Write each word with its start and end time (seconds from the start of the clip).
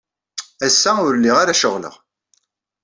Ass-a, 0.67 0.91
ur 1.05 1.13
lliɣ 1.17 1.35
ara 1.39 1.59
ceɣleɣ. 1.61 1.95